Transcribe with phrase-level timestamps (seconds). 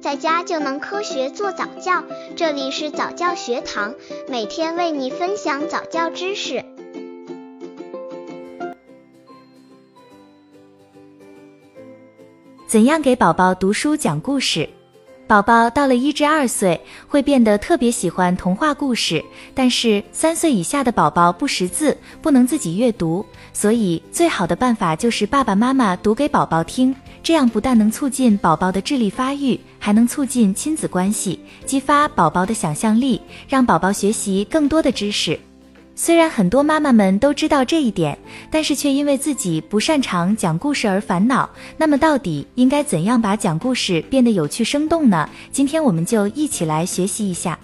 [0.00, 2.02] 在家就能科学做早教。
[2.34, 3.94] 这里是早教学堂，
[4.28, 6.64] 每天为你分享早教知识。
[12.66, 14.66] 怎样给宝宝读书讲故事？
[15.26, 19.22] 宝宝到了一至二岁，会变得特别喜欢童话故事。
[19.54, 26.94] 但是三岁以下的宝宝不识字，不能自己阅读，所以最好的办法就是爸爸妈妈读给宝宝听。
[27.22, 35.38] 这样不但能促进宝宝的智力发育，还能促进亲子关系，激发宝宝的想象力，让宝宝学习更多的知识。
[35.94, 38.18] 虽然很多妈妈们都知道这一点，
[38.50, 41.48] 但是却因为自己不擅长讲故事而烦恼。
[41.76, 45.28] 那么，到底应该怎样把讲故事变得有趣生动呢？
[45.52, 47.58] 今天我们就一起来学习一下，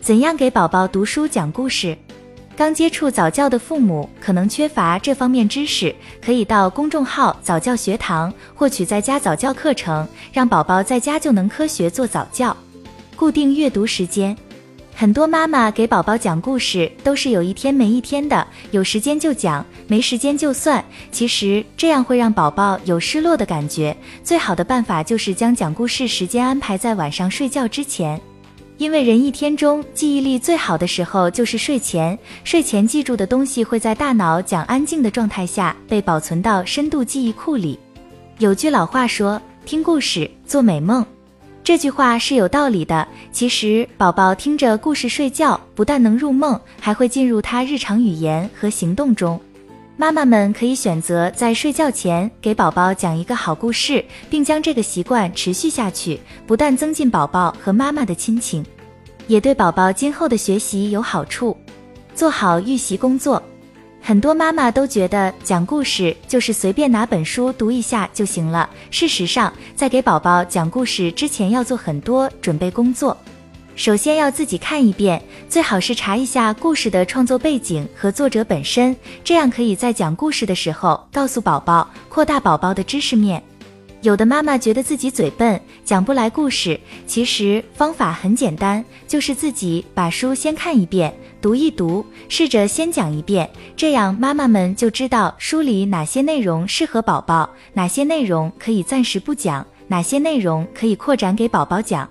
[0.00, 1.96] 怎样给宝宝读书讲故事。
[2.56, 12.56] 刚接触早教的父母可能缺乏这方面知识，可以到公众号早教学堂获取在家早教课程，让宝宝在家就能科学做早教。
[13.14, 14.34] 固定阅读时间。
[14.94, 20.82] 很多妈妈给宝宝讲故事都是有一天没一天的，有时间就讲，没时间就算。
[21.12, 23.94] 其实这样会让宝宝有失落的感觉。
[24.24, 28.18] 最好的办法就是将讲故事时间安排在晚上睡觉之前，
[28.78, 37.78] 因为人一天中记忆力最好的时候就是睡前，睡前记住的东西会在大脑讲安静的状态下被保存到深度记忆库里。
[38.38, 41.04] 有句老话说：“听故事做美梦。”
[41.64, 43.08] 这句话是有道理的。
[43.32, 49.40] 其实，宝宝听着故事睡觉，不但能入梦，还会进入他日常语言和行动中。
[49.98, 58.62] 妈妈们可以选择在睡觉前给宝宝讲一个好故事，并将这个习惯持续下去，不但增进宝宝和妈妈的亲情，
[59.26, 61.56] 也对宝宝今后的学习有好处。
[62.14, 63.42] 做好预习工作。
[64.02, 68.68] 很多妈妈都觉得讲故事就是随便拿本书读一下就行了。
[68.90, 73.16] 事实上，在给宝宝讲故事之前，要做很多准备工作。
[73.76, 83.40] 首先要自己看一遍，最好是查一下故事的创作背景和作者本身，这样可以在讲故事的时候告诉宝宝，扩大宝宝的知识面。
[84.00, 91.12] 有的妈妈觉得自己嘴笨，讲不来故事，其实方法很简单，就是自己把书先看一遍。
[91.42, 102.08] 读一读，试着先讲一遍，这样妈妈们就知道书里哪些内容适合宝宝，哪些内容可以暂时不讲，哪些内容可以扩展给宝宝讲。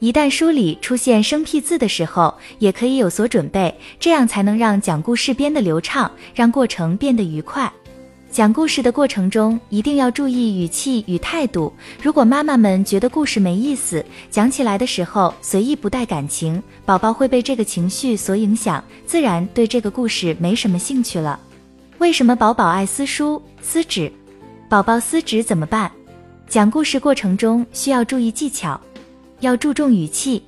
[0.00, 7.70] 一旦书里出现生僻字的时候，也可以有所准备，这样才能让讲故事变得流畅，让过程变得愉快。
[8.30, 11.72] 讲故事的过程中，一定要注意语气与态度。
[12.00, 21.40] 如果妈妈们觉得故事没意思，讲起来的时候随意不带感情，宝宝会被这个情绪所影响，自然对这个故事没什么兴趣了。
[21.98, 24.12] 为什么宝宝爱撕书、撕纸？
[24.68, 25.90] 宝宝撕纸怎么办？
[26.48, 28.80] 讲故事过程中需要注意技巧，
[29.40, 30.42] 要注重语气。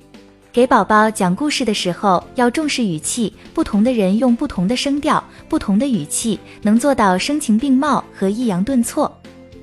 [0.51, 9.09] 给宝宝讲故事的时候要重视语气，不同的人用不同的声调、不同的语气，能做到声情并茂和抑扬顿挫。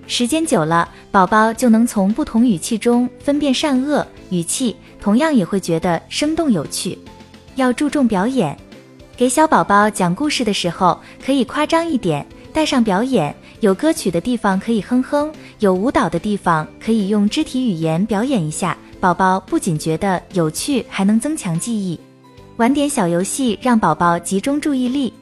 [0.07, 6.99] 时间久了，宝宝就能从不同语气中分辨善恶，语气同样也会觉得生动有趣。
[7.57, 8.57] 要注重表演，
[9.15, 18.75] 给小宝宝讲故事的时候可以夸张一点，带上表演，有歌曲的地方可以哼哼，有舞蹈的地方可以用肢体语言表演一下。
[19.01, 21.99] 宝宝不仅觉得有趣，还能增强记忆。
[22.57, 25.13] 玩点小游戏，让宝宝集中注意力。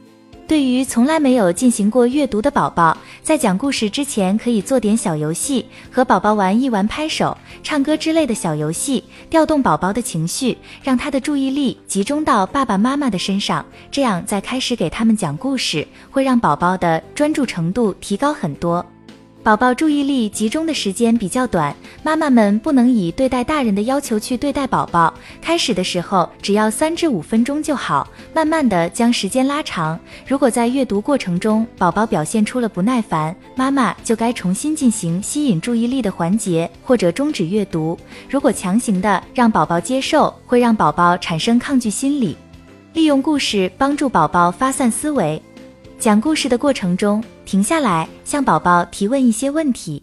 [0.49, 13.67] 对于从来没有进行过阅读的宝宝，在讲故事之前，可以做点小游戏，和宝宝玩一玩拍手、唱歌之类的小游戏，调动宝宝的情绪，让他的注意力集中到爸爸妈妈的身上。
[13.91, 18.87] 这样，在开始给他们讲故事，会让宝宝的专注程度提高很多。
[19.47, 25.15] 宝宝注意力集中的时间比较短，妈妈们不能以对待大人的要求去对待宝宝。
[25.41, 29.97] 开始的时候只要三至五分钟就好，慢慢的将时间拉长。
[30.27, 37.97] 如果在阅读过程中宝宝表现出了不耐烦，妈妈就该重新进行吸引注意力的环节，或者终止阅读。
[38.29, 42.37] 如果强行的让宝宝接受，会让宝宝产生抗拒心理。
[42.95, 45.41] 利用故事帮助宝宝发散思维。
[45.99, 50.03] 讲故事的过程中，停下来向宝宝提问一些问题，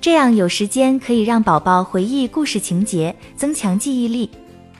[0.00, 4.30] 这样有时间可以让宝宝回忆故事情节，增强记忆力，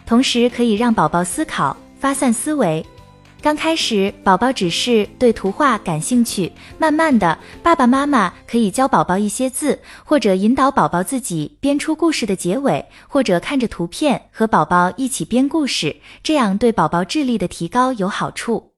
[0.06, 2.85] 同时可以让宝宝思考，发散思维。
[3.43, 18.74] 刚开始，宝宝只是对图画感兴趣，慢慢的，爸爸妈妈可以教宝宝一些字，或者引导宝宝自己编出故事的结尾，或者看着图片和宝宝一起编故事，这样对宝宝智力的提高有好处。